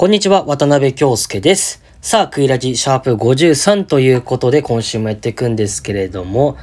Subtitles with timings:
[0.00, 1.82] こんにちは、渡辺京介です。
[2.00, 6.56] さあ、クイラジシャープ53ということで今週もやっていくんですけれども、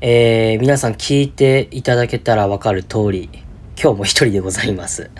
[0.00, 3.28] えー、皆さん聞いていただけたらわかる通り、
[3.78, 5.10] 今日も一人でございます。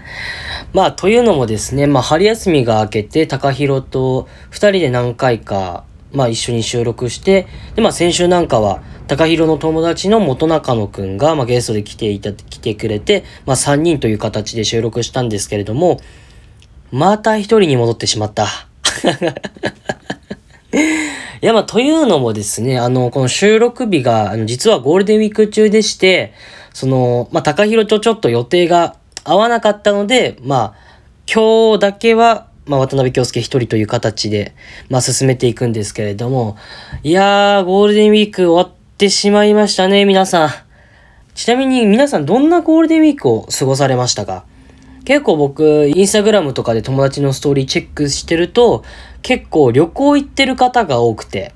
[0.72, 16.00] まあ、というのもですね、まあ、春休みが明けて、高弘と二人で何回か、まあ、一緒に収録して、で、まあ、先週なんかは、高弘の友達の元中野くんが、まあ、ゲストで来ていた、来てくれて、まあ、三人という形で収録したんですけれども、
[16.90, 18.46] また一人に戻ってしまった。
[21.40, 26.32] いや、まあ、というのもですね、あの、この収録日が、あの、実はゴールデンウィーク中でして、
[26.72, 30.78] その、まあ、高弘とちょっと予定が合わなかったので、まあ、
[31.32, 34.54] 今日だけは、まあ、渡辺京介一人という形で、
[34.88, 36.56] まあ、進めていくんですけれども、
[37.02, 40.50] いやー、ゴールデンウィーク終わってしまいましたね、皆さん。
[41.34, 44.44] ちなみに皆さんどんなゴールデンウィークを過ごされましたか？
[45.08, 48.84] 結構僕、インスタグラムとかで友達のストーリーチェックしてると、
[49.22, 51.54] 結構旅行行ってる方が多くて、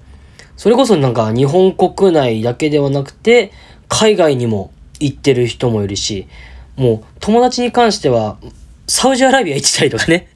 [0.57, 3.53] それこそなんか日本国内だけではなくて、
[3.89, 6.29] 海外にも行ってる人もいるし、
[6.77, 8.39] もう友達に関しては、
[8.87, 10.29] サウジアラビア行ってたりとかね。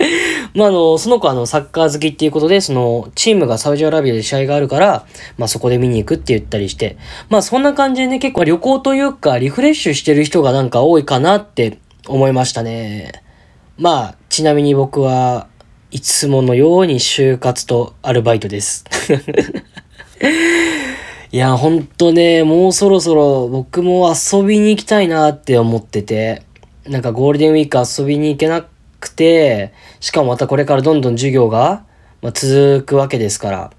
[0.56, 5.04] まあ、あの、その子はあの、サッカー好きっていうことで、その、チームがサウジアラビアで試合があるから、
[5.36, 6.96] まあ、そこで見に行くって言ったりして、
[7.28, 13.12] まあ、そんな感じでね、結構旅行というか、リフレッシュしてる人がなんか多いかなって思いましたね。
[13.76, 15.48] まあ、ちなみに僕は
[15.90, 18.84] いつものように就活とアルバイトです。
[21.32, 26.42] いや、ほんとね、もうそろそろ僕も遊びに行きたいなって思ってて、
[26.86, 28.64] なんかゴールデンウィーク遊びに行けな
[29.00, 31.84] くて、しかもまたこれからどんどん授業が、
[32.22, 33.70] まあ、続くわけですから、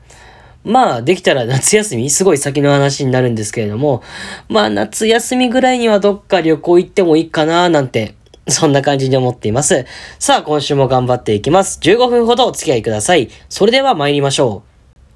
[0.65, 4.01] まあ、できたら夏休みすごい先の話になるんですけれども、
[4.49, 8.15] まあ、夏休みぐらいにはどっか旅行行ってもいいかななんて、
[8.47, 9.85] そんな感じに思っています。
[10.17, 11.79] さあ、今週も頑張っていきます。
[11.81, 13.29] 15分ほどお付き合いください。
[13.47, 14.63] それでは参りましょ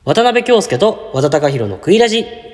[0.06, 0.10] う。
[0.10, 2.49] 渡辺京介と和田隆弘のクイラジ。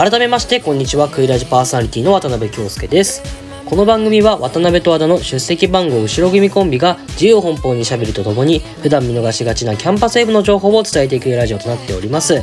[0.00, 1.10] 改めましてこんにちは。
[1.10, 3.22] クイラジパーソナリティの渡辺京介です。
[3.66, 12.42] この番組は渡辺と和田の出席番号後ろ組コンビが自由奔放にしゃべるとともに普段見逃しがちなキャンパスウェブの情報を伝えていくラジオとなっております。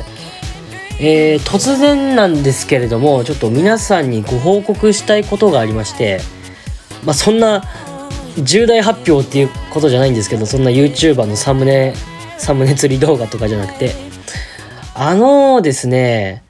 [1.00, 6.20] えー、突然なんですけれどもちょっと皆さんにご報告したいことがありまして
[7.04, 7.64] まあそんな
[8.40, 11.92] 重大発表っていうことじゃないんですけどそんな YouTuber のサムネ
[12.36, 13.94] サムネ釣り動画とかじゃなくて
[14.94, 16.44] あのですね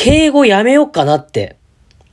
[0.00, 1.56] 敬語やめようかなって。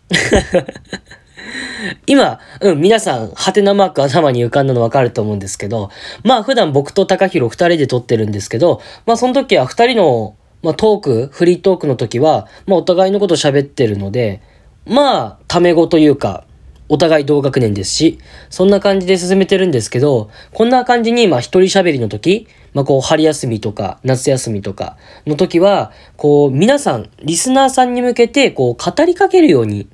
[2.08, 5.92] 今、うん、皆さん、ハテナマーク頭に浮かんだの分かると思うんですけど、
[6.24, 14.42] まあ普段僕と高弘2人で撮ってるんですけど、まあその時は2人の、まあ、トーク、フリートークの時は、まあお互いのこと喋ってるので、
[14.88, 16.44] まあ、タメ語というか、
[16.88, 18.20] お互い同学年ですし、
[18.50, 29.88] そんな感じで進めてるんですけど、こんな感じに、まあ一人喋りの時、まあこう春休みとか夏休みとかの時は、こう皆さん、リスナーさんに向けて、こう語りかけるように、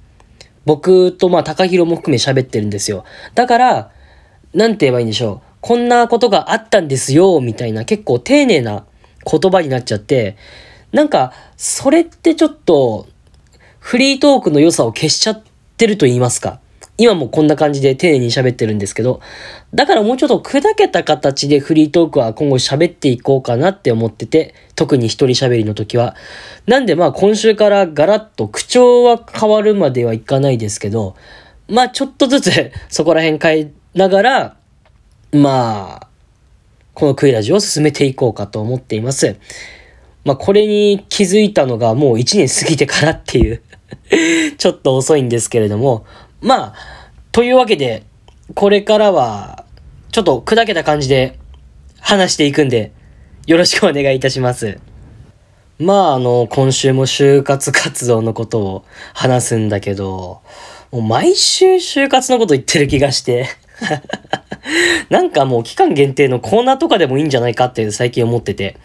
[0.65, 3.05] 僕とまあ高弘も含め喋ってるんですよ。
[3.35, 3.91] だから、
[4.53, 5.47] なんて言えばいいんでしょう。
[5.61, 8.85] こんなことがあったんですよ、みたいな結構丁寧な
[9.29, 10.35] 言葉になっちゃって、
[10.91, 13.07] なんか、それってちょっと、
[13.79, 15.41] フリートークの良さを消しちゃっ
[15.77, 16.60] てると言いますか。
[17.01, 19.21] 今もこんな感じで丁寧に喋ってるんですけど、
[19.73, 26.15] だからもうちょっと砕けた形でフリートークは今後喋っていこうかなって思ってて、特に一人喋りの時は。
[26.67, 31.15] なんでまあ今週からガラッと口調は変わるまではいかないですけど、
[31.67, 34.55] まあちょっとずつ そこら辺変えながら、
[35.31, 36.07] まあ、
[36.93, 39.37] このクイラジを進めていこうかと思っています。
[40.23, 43.63] まあこれに気づいたのがもう1年過ぎてからっていう
[44.57, 46.05] ちょっと遅いんですけれども、
[46.41, 46.75] まあ、
[47.31, 48.03] というわけで、
[48.55, 49.65] これからは、
[50.11, 51.37] ちょっと砕けた感じで
[51.99, 52.91] 話していくんで、
[53.45, 54.79] よろしくお願いいたします。
[55.77, 60.41] まあ、あの、今週も就活活動のことを話すんだけど、
[60.91, 63.47] もう毎週就活のこと言ってる気がして、
[65.09, 68.77] なんかもう期間限定のコーナーとかでもいいんじゃないかって最近思ってて、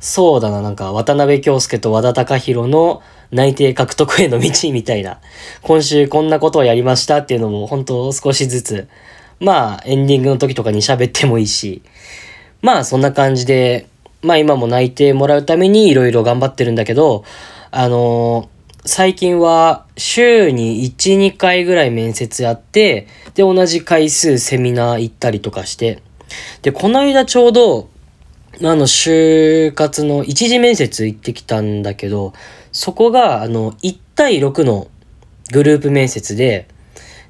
[0.00, 5.20] そうだな、なんか渡辺京介と和田隆弘の内定獲得への道みたいな、
[5.62, 8.88] 今週こんなことをやりましたっていうのも本当少しずつ、
[9.40, 11.82] まあエンディングの時とかに喋ってもいいし、
[12.62, 13.86] まあそんな感じで、
[14.22, 17.24] まあ今も内定もらうためにいろいろ頑張ってるんだけど、
[17.70, 18.48] あの
[18.86, 26.02] 最近は週に1、2回ぐらい面接やって、で同じ回数セミナー行ったりとかして、
[26.62, 27.88] で、この間ちょうど、
[28.62, 32.32] あの、就活の一次面接行ってきたんだけど、
[32.74, 34.88] そこが、あの、1対6の
[35.52, 36.66] グループ面接で、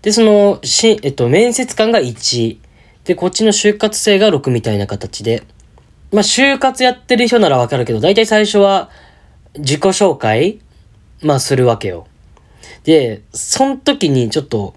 [0.01, 2.57] で、その、し、えっと、面接官が1、
[3.05, 5.43] で、こっちの就活生が6みたいな形で、
[6.13, 8.89] まあ、就活やってる人ならわかるけど、だいたい最初は、
[9.59, 10.61] 自己紹介
[11.23, 12.07] まあ、するわけよ。
[12.85, 14.75] で、その時にちょっと、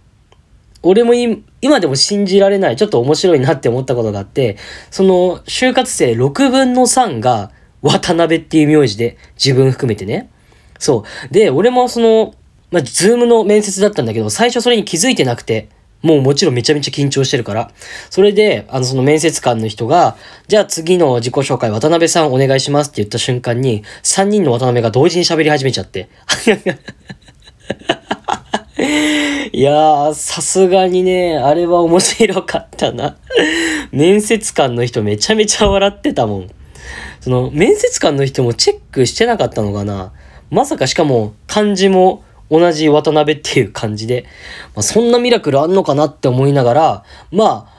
[0.83, 1.13] 俺も
[1.61, 4.57] 今でも信じられない、ちょっと面白いなって思ったことがあって、
[4.91, 10.29] その、就活生6分の3が渡辺っていう名字で、自分含めてね。
[10.79, 11.33] そう。
[11.33, 12.33] で、俺もその、
[12.71, 15.69] まあ、ズームの面接だったんだけど、最初それに気づいてなくて、
[16.01, 17.71] もうもちろんめちゃめちゃ緊張してるから。
[18.09, 20.15] それで、あの、その面接官の人が、
[20.47, 26.09] じゃあ次の自己紹介渡辺さんお願いしますって言った瞬間に、3人の渡辺が同時に喋り始めちゃって。
[29.51, 33.17] いやー、さすがにね、あれは面白かったな。
[33.91, 36.49] 面接官の人めちゃめちゃ笑ってたもん。
[37.21, 40.11] その、面接官の人もチェックしてなかったのかな
[40.49, 44.25] まさかしかも漢字も同じ渡辺っていう感じで、
[44.75, 47.77] まあ、そんなミラクルあんのかなって思いながら、まあ、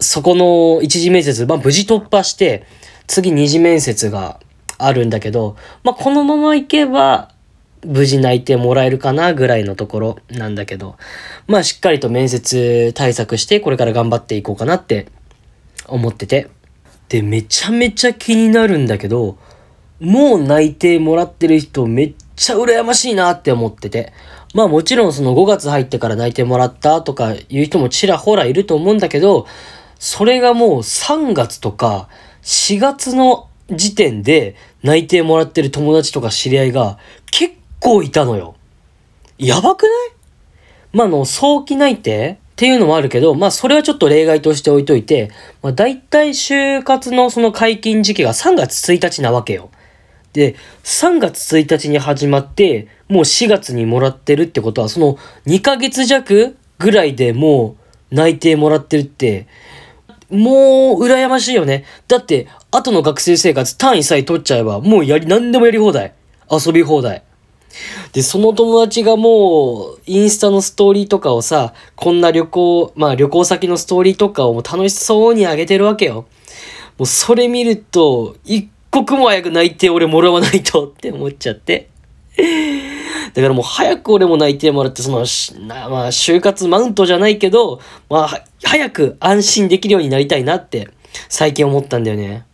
[0.00, 2.66] そこの一次面接、まあ無事突破して、
[3.06, 4.40] 次二次面接が
[4.78, 7.34] あるんだけど、まあこのままいけば、
[7.84, 10.96] 無事泣いてもらえるかなぐらいのところなんだけど、
[11.46, 15.06] まあしっかりと面接対策してこれから頑張っていこうかなって
[15.86, 16.48] 思ってて。
[17.08, 19.36] で、めちゃめちゃ気になるんだけど、
[20.00, 24.12] もう泣いてもらってる人めっちゃ羨ましいなって思ってて。
[24.52, 29.46] まあもちろんその5月入ってから泣いてもらったとかいう人もちらほらいると思うんだけど、
[30.00, 32.08] それがもう3月とか
[32.42, 36.98] 4月の時点で泣いてもらってる友達とか知り合いが
[37.30, 38.56] 結構いたのよ。
[39.38, 39.92] やばくない？
[40.92, 45.30] まあ、の、早期内定っていうのもあるけど、まあそれはちょっと例外として置いといて、
[45.62, 49.70] まあ大体就活のその解禁時期が3月1日なわけよ。
[50.32, 50.54] で、
[50.84, 57.76] 3月1日に始まって、もう4月にもらってるってことは、その2ヶ月弱ぐらいでも
[58.12, 59.46] う内定もらってるって、
[60.30, 61.84] もう羨ましいよね。
[62.06, 66.14] だって、後の学生生活単位さえ取っちゃえば、もうやり、何でもやり放題。
[66.50, 67.24] 遊び放題。
[68.12, 76.26] で、その友達がもう、インスタのストーリーとかをさ、こんな旅行、まあ旅行先のストーリーとかをもう楽しそうにあげてるわけよ。
[76.98, 81.90] もうそれ見ると、一刻も早く泣いて俺もらわないとって思っちゃって。
[83.34, 85.24] だからもう早く俺も泣いてもらって、その、
[85.66, 90.88] なまあ、就活マウントじゃないけど、まあ、早く安心できるようになりたいなって、
[91.28, 92.46] 最近思ったんだよね。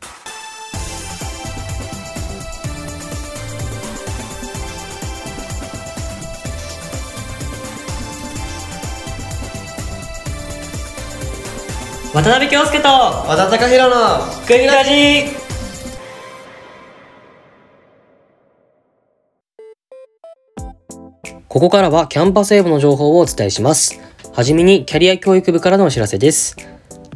[12.13, 15.46] 渡辺京介と和田貴弘のクイラジ
[21.57, 23.99] ここからはキャンパスウェブの情報をお伝えします。
[24.35, 26.55] はじめにキャリア教育部からのお知らせです。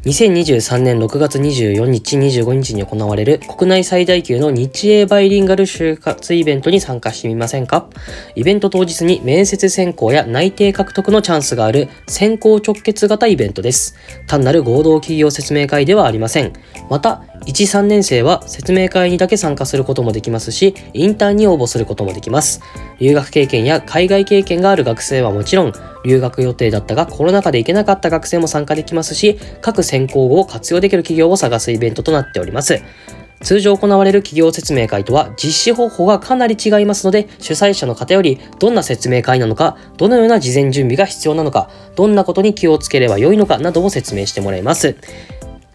[0.06, 7.90] 2023年6月24日25日に行われる国内最大級の日英バイリンガル就活イベントに参加してみませんか？
[8.34, 13.94] イベント当日に面接選考や内定獲得のチャンスがある先行直結型イベントです。
[14.26, 16.54] 単なる合同企業説明会ではありません。
[16.88, 22.60] また、1、3年生は説明会にだけ参加することもできますし、インターンに応募することもできます。
[22.98, 25.72] 留学経験や海外経験がある学生はもちろん、
[26.04, 32.82] 留学予定だったがコロナ禍で行けなかった学生も参加できますし、各専攻後を活用できる企業を探すイベントとなっております。
[33.42, 44.94] 通常行われる企業説明会とは実施方法がかなり違いますので、主催者の方よりどんな説明会なのか、どのような事前準備が必要なのか、どんなことに気をつければよいのかなどを説明してもらいます。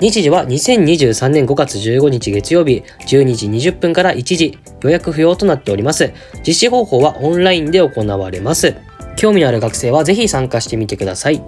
[0.01, 6.11] 日時は2023年5月15日月曜日12時20分から1時予約不要となっております。
[6.45, 8.75] 実施方法はオンラインで行われます。
[9.15, 11.41] 興味のある学生はぜひ参加してみてください。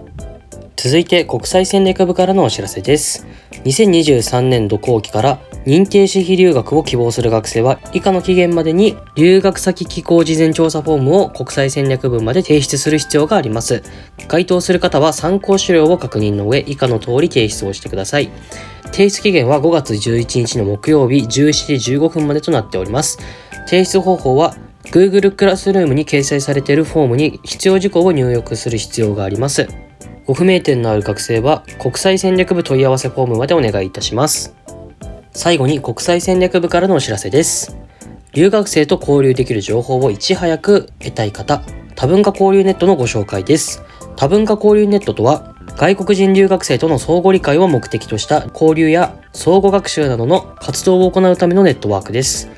[0.78, 3.26] 続いて国際戦略部からのお知らせです。
[3.66, 13.82] 2023年度後期から認定私費留学を希望する学生は以下の期限までに留学先機構事前調査フォームを国際戦略部まで提出する必要があります。
[14.28, 18.30] 該当する方は参考資料を確認の上以下の通り提出をしてください。
[18.92, 23.18] 提出期限は5月11日の木曜日17時15分までとなっております。
[23.66, 29.68] 提出方法は Google クラスルームに掲載されているフォームに必要事項を入力する必要があります。
[30.28, 34.54] ご不明点のある学生は国際戦略部問い合わせフォームまでお願いいたします。
[35.32, 37.78] 最後に国際戦略部からのお知らせです。
[38.34, 41.62] 留学生と交流できる情報をいち早く得たい方、
[41.96, 43.82] 多文化交流ネットのご紹介です。
[44.18, 52.50] 多文化交流ネットとは、外国人留学生との相互理解を目的とした交流や相互学習などの活動を行うためのネットワークです。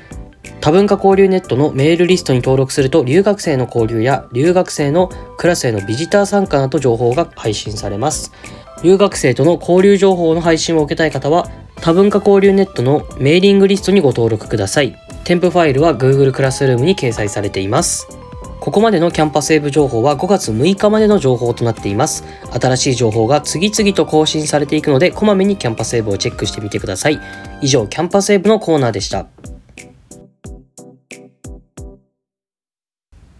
[0.60, 8.32] 多文化交流ネットのメールリストに登録すると留学生の交流や留学生のクラスへのビジター参加など情報が配信されます。
[8.82, 14.96] 留学生との交流情報の配信を受けたい方は多文化交流ネットのメーリングリストにご登録ください。
[15.24, 18.20] 添付ファイルは Google クラスルームに掲載されています。
[18.60, 22.24] ここまでのキャンパスウェブ情報は5月6日までの情報となっています。
[22.52, 27.18] 新しい情報が次々と更新されていくので、こまめにキャンパスウェブをチェックしてみてください。
[27.62, 29.28] 以上、キャンパスウェブのコーナーでした。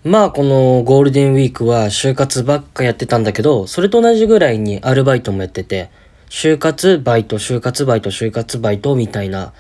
[0.03, 5.91] まあこのゴールデンウィークは就活ばっかやってたんだけど、それと同じぐらいにアルバイトもやってて、
[6.31, 9.53] 就活バイト、就活バイト、就活バイトみたいな、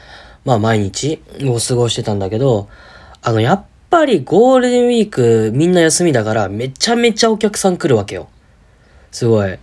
[0.47, 2.69] まあ毎日を過ごしてたんだけど、
[3.21, 8.31] あのやっぱりゴールデンウィークみんな休みだからめちゃめちゃお客さん来るわけよ。
[9.11, 9.59] すごい。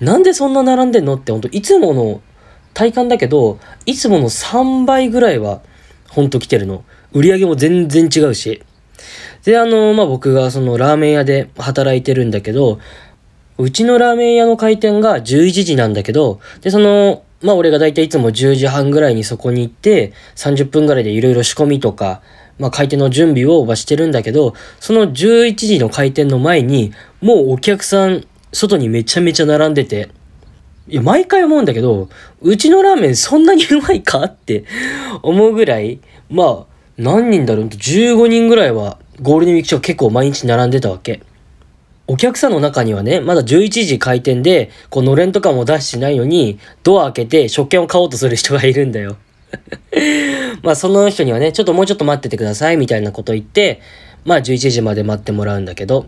[0.00, 2.22] なんでそんな並んでんのってほんといつもの
[2.72, 5.60] 体感だけど、いつもの3倍ぐらいは
[6.08, 6.84] ほんと来てるの。
[7.12, 8.62] 売り上げも全然違うし。
[9.44, 12.78] で、あの、まあ、僕がそのラーメン屋で働いてるんだけど、
[13.58, 22.22] うちのラーメン屋の開店が11時なんだけど、で、その、まあ、俺がだいたいつも10時半ぐらいにそこに行って、30分ぐらいでいろいろ仕込みとか、
[22.58, 30.10] まあ、開店の準備をはしてるんだけど、その11時の開店の前に、もうお客さん、外にめちゃめちゃ並んでて、
[30.88, 32.08] いや、毎回思うんだけど、
[32.40, 34.64] うちのラーメンそんなにうまいかって
[35.22, 41.22] 思うぐらい、まあ、何人だろう ?15 人ぐらいはゴールデンウィーク中結構毎日並んでたわけ。
[42.06, 49.16] お客さんの中にはね、まだ11時開店で、こう、のれんとかも出してないのに、ドア開けて食券を買おうとする人がいるんだよ。
[50.62, 53.80] まあ、その人にはね、ちょっともうちょっと待っててください、みたいなこと言って、
[54.24, 56.06] まあ、11時まで待ってもらうんだけど、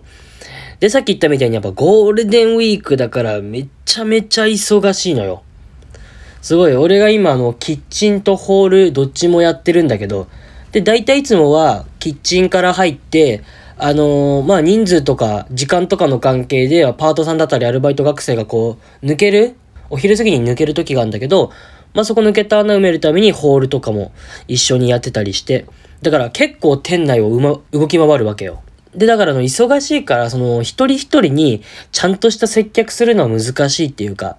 [0.81, 5.43] で、さっき言ったみたいにやっぱゴールデンウィークだからめちゃめちゃ忙しいのよ。
[6.43, 10.27] すごい、俺が今あの、キッチンとホールどっちもやってるんだけど、
[10.75, 13.45] で、大体いつもはキッチンから入って、
[13.77, 19.55] あのー、まあ、人数とか時間とかの関係ではパートさんだったりアルバイト学生がこう、抜ける
[19.89, 21.53] お昼過ぎに抜ける時があるんだけど、
[21.95, 24.11] まあ、そこ抜けた穴埋めるためにホールとかも
[24.49, 25.65] 一緒にやってたりして、
[26.03, 28.65] だから結構店内をま、動き回るわけよ。
[28.97, 31.63] で、だからの忙しいから、その一人一人に
[31.93, 34.39] ちゃんとした接客するのは難しいっていうか、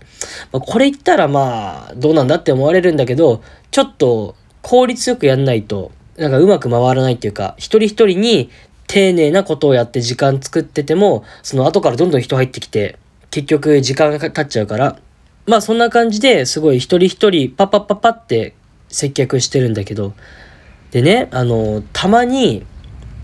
[0.52, 8.50] まあ、これ言ったらまあ、どうなんだって思われるんだけど、ちょっと効率よくやんないと、なんかうまく回らないっていうか、一人一人に
[8.88, 12.98] 丁寧なことをやって時間作ってても、その後からどんどん人入ってきて、
[13.32, 14.98] 結局時間が経っちゃうから、
[15.46, 18.56] まあそんな感じですごい一人一人パッパッパッパって
[18.88, 20.14] 接客してるんだけど、
[20.92, 22.66] でね、あの、たまに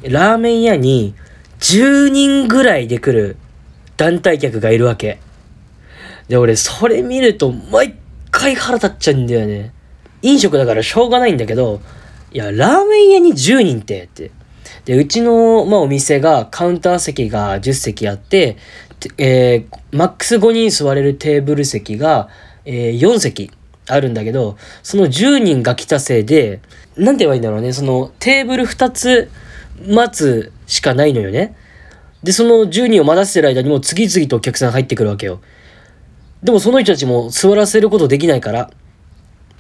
[0.04, 1.14] ラーメン屋に
[1.60, 3.38] 10人ぐらいで来る
[3.96, 5.20] 団体客がいるわけ。
[6.28, 7.96] で、俺それ見ると毎
[8.32, 9.74] 回腹立っちゃうんだよね。
[10.22, 11.82] 飲食だからしょうがないんだけど、
[12.34, 14.32] いや、ラーメン屋に10人って、って。
[14.86, 18.58] で、うちの、まあ、お店がカウンター席が10席あって、
[19.18, 22.30] えー、マックス5人座れるテーブル席が、
[22.66, 23.52] えー、4席
[23.88, 26.62] あるんだけど、その10人が来たせいで、
[26.98, 29.30] なんて言えばいいんだろうね、そのテーブル2つ
[29.88, 31.56] 待つしかないのよね。
[32.24, 35.42] で、その10人を待たせてる間にも次々とお客さん入ってくるわけよ。
[36.44, 38.72] でもその人たちも座らせることできないから、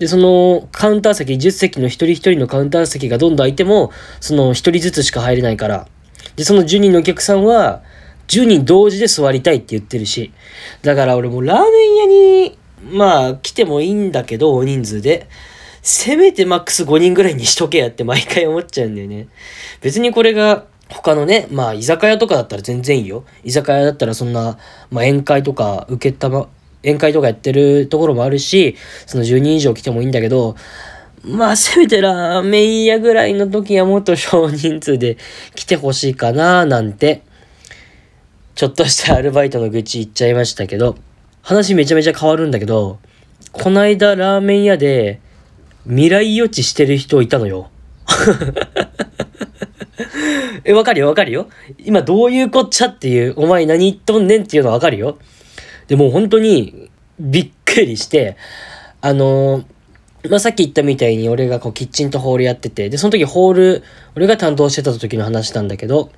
[0.01, 5.87] で、そのカウンター席、10席の一人一人のカウンター席がどんどん空いても、その一人ずつしか入れないから。
[6.35, 7.83] で、その10人のお客さんは、
[8.27, 10.33] 10人同時で座りたいって言ってるし。
[10.81, 15.29] だから俺もラーメン屋に、まあ来てもいいんだけど、大人数で。
[15.83, 19.27] せめてマックス5人ぐらいにしとけやって毎回思っちゃうんだよね。
[19.81, 23.23] 別にこれが他のね、まあ居酒屋とかだったら全然いいよ。
[23.43, 24.57] 居酒屋だったらそんな、
[24.89, 26.47] まあ宴会とか受けたま、
[26.83, 30.55] 宴会とかやってるところもあるし、その10人以上来てもいいんだけど、
[31.23, 35.17] まあ、せめてラーメン屋ぐらいの時はもっと少人数で
[35.53, 37.21] 来てほしいかななんて、
[38.55, 40.97] ちょっとしたアルバイトの愚痴言っちゃいましたけど、
[41.43, 42.99] 話めちゃめちゃ変わるんだけど、
[43.51, 45.19] こないだラーメン屋で
[45.83, 47.69] 未来予知してる人いたのよ。
[50.63, 51.47] え、わかるよわかるよ
[51.83, 55.17] 今どういうこっちゃっていう、お前何言っとんねんっていうのわかるよ。
[55.91, 58.37] でも本当にびっくりして、
[59.01, 59.65] あの
[60.29, 63.83] まあ、さっき言ったみたいに俺がこうキッチンとホールやってて、で、その時ホール、
[64.15, 66.09] 俺が担当してた時の話なんだけど、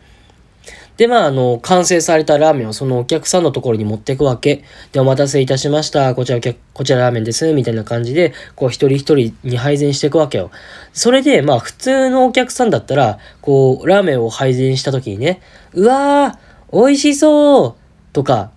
[0.97, 4.63] で、まあ、あの、完成されたラーメンをそのお客さんのところに持っていくわけ。
[4.91, 6.13] で、お待たせいたしました。
[6.13, 6.39] こちら、
[6.73, 7.51] こちらラーメンです。
[7.51, 10.51] みたいな感じで、こう、一人一人に配膳していくわけよ。
[10.93, 15.41] それで、まあ、普通のお客さんだったら、こう、ラーメンを配膳した時にね、
[15.73, 17.75] うわー、美味しそう
[18.13, 18.51] とか、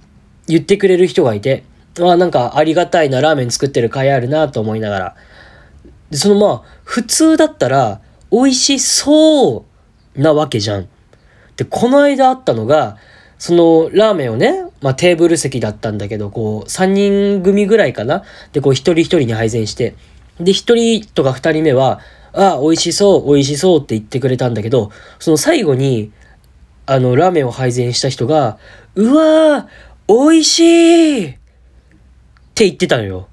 [0.46, 1.64] 言ってくれる人がいて、
[2.00, 5.16] あなんかありがたいな、ラーメン作ってる甲斐あるなと思いながら。
[6.10, 8.00] で、そのまあ、普通だったら、
[8.30, 9.64] 美味しそ
[10.16, 10.88] うなわけじゃん。
[11.56, 12.96] で、この間あったのが、
[13.38, 18.22] そのラーメンをね、まあテーブル席だったんだけど、こう、3人組ぐらいかな
[18.52, 19.94] で、こう、一人一人に配膳して、
[20.40, 22.00] で、一人とか二人目は、
[22.32, 26.12] ああ、美味しそう、美味しそうって言ってくれたんだけど、その最後に、
[26.84, 28.58] あの、ラーメンを配膳した人が、
[28.94, 29.66] うわー、
[30.08, 30.60] 美味し
[31.22, 31.32] いっ
[32.54, 33.28] て言ってたのよ。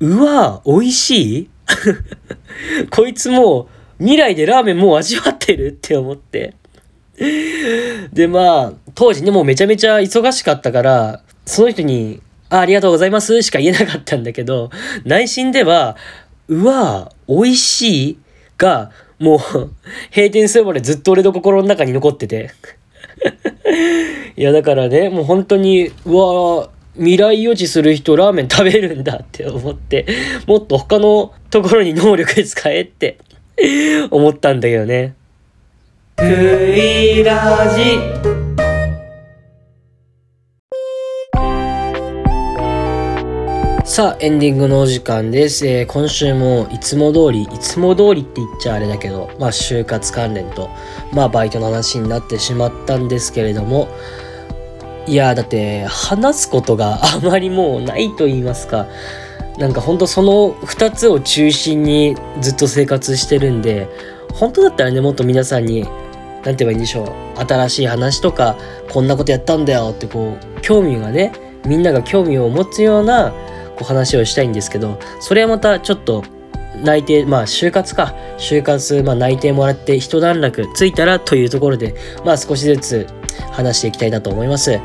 [0.00, 1.50] うわ、美味しい？
[2.90, 3.66] こいつもう、
[3.98, 6.54] 未来でラーメンもう味わってるって思って。
[8.12, 14.70] で、まあ、当時ね、もうめちゃめちゃ忙しかったから、その人に、あありがとうございますしか言えなかったんだけど、
[15.04, 15.96] 内心では、
[16.48, 18.18] うわ美味しい？
[18.58, 19.38] が、もう、
[20.14, 22.50] 閉店するまでずっと俺の心の中に残ってて。
[24.36, 30.06] いや、だからね、もう本当に、うわ未来予知する人ラーメン食べるんだって思って、
[30.46, 33.18] もっと他のところに能力使えって
[34.10, 35.14] 思ったんだけどね。
[36.16, 38.31] クイラジ
[43.92, 45.66] さあ、エンディングのお時間です。
[45.66, 50.70] えー、今週もいつも通り、いつも通りって言っちゃあれだけど、まあ、就活関連と、
[51.12, 53.88] まあ、バイトの話になってしまったんですけれども、
[55.06, 58.86] いやだって話すことがあまりもうないと言いますか
[59.58, 63.88] なんかほんとその2つを中心にずっと生活してるんで
[64.32, 65.82] 本当だったらねもっと皆さんに
[66.46, 68.56] 何て言えばいいんでしょう新しい話とか
[68.90, 71.34] こんなことやったんだよってこう興味がね
[71.66, 73.34] みんなが興味を持つような
[73.82, 76.24] こう話をしたいんですけどそれはまたちょっと
[76.82, 83.06] 内定まあ就活か就活まあ内定もらって一段落ついたらというところでまあ少しずつ
[83.50, 84.80] 話していきたいなと思います。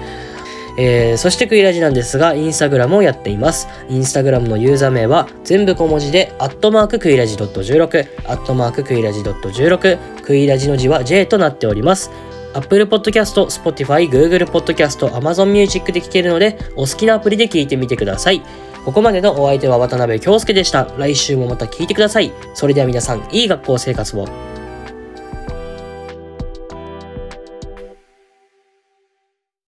[0.79, 3.67] えー、そしてクイラジなんですが、インスタグラムをやっています。
[3.89, 12.11] インスタグラムのユーザー名は全部小文字で、アットマーククイラジ .16、アットマーククイラジ .16、クイラジの字は J となっております。
[12.53, 18.43] Apple Podcast、Spotify、Google Podcast、Amazon Music で聴けるので、お好きなアプリで聴いてみてください。
[18.87, 20.85] ここまでのお相手は渡辺京介でした。
[20.97, 22.31] 来週もまた聞いてください。
[22.53, 24.25] それでは皆さん、いい学校生活を。